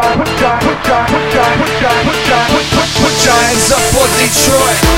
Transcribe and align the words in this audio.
put 0.00 0.28
your, 0.40 0.56
put 0.60 0.86
your, 0.86 1.04
put 1.06 1.34
your, 1.34 1.50
put 1.60 1.74
your, 1.80 1.96
put 2.04 2.20
your, 2.28 2.44
put 2.52 2.68
your, 2.72 2.86
put 3.00 3.24
your 3.24 3.34
hands 3.34 3.70
up 3.72 3.84
for 3.92 4.08
Detroit. 4.16 4.89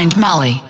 find 0.00 0.16
Molly. 0.16 0.69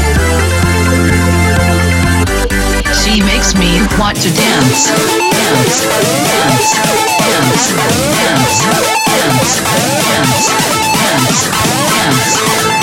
Makes 3.41 3.55
me 3.55 3.81
want 3.97 4.15
to 4.21 4.29
dance, 4.35 4.89
dance, 4.89 5.87
dance, 5.89 6.61
dance, 6.61 6.77
dance, 7.17 7.73
dance, 7.81 8.61
dance, 9.01 9.65
dance, 9.91 10.45
dance, 10.93 11.41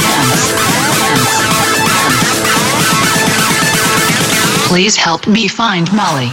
dance. 0.03 0.39
Please 4.67 4.97
help 4.97 5.29
me 5.29 5.47
find 5.47 5.93
Molly. 5.93 6.33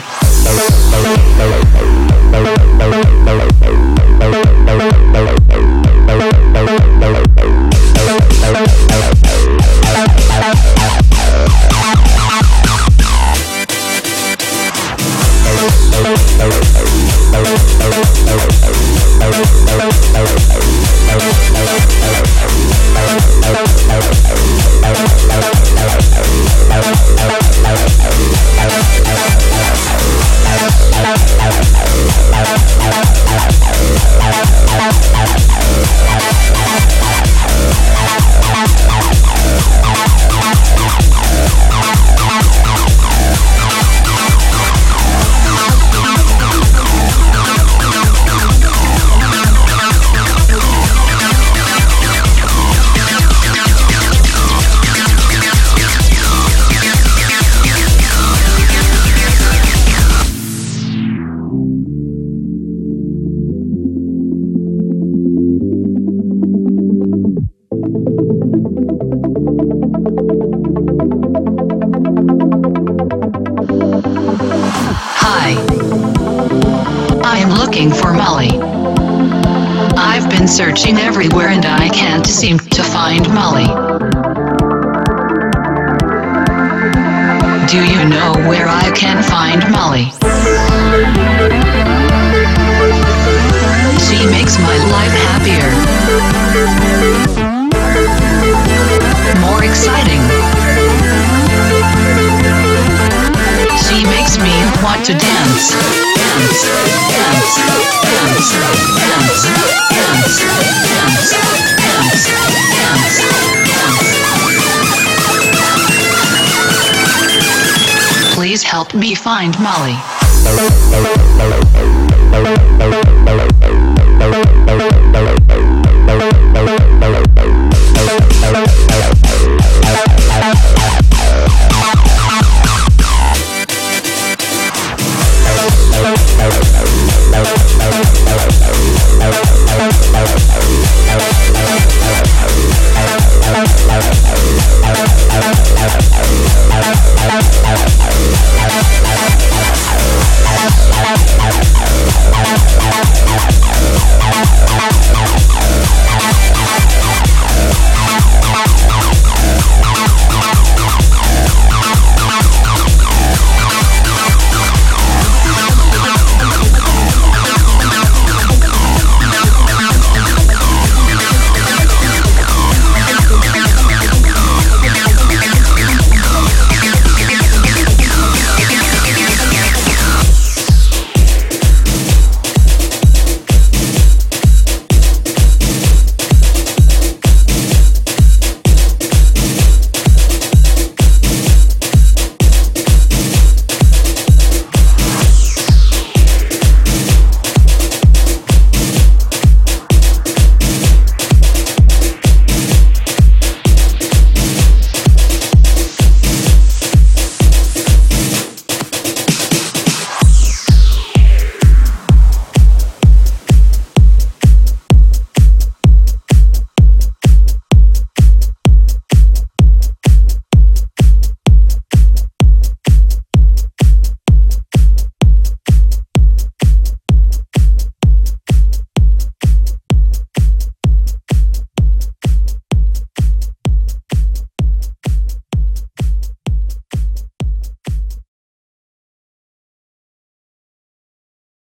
Me 118.95 119.13
find 119.13 119.59
Molly. 119.59 120.14